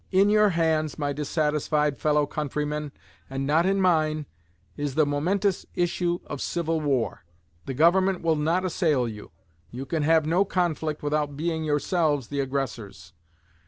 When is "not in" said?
3.45-3.79